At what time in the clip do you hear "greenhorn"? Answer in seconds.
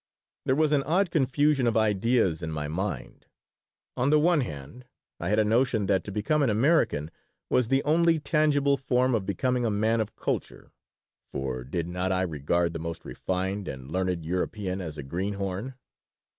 15.03-15.75